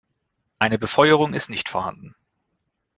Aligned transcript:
Eine 0.57 0.79
Befeuerung 0.79 1.35
ist 1.35 1.51
nicht 1.51 1.69
vorhanden. 1.69 2.15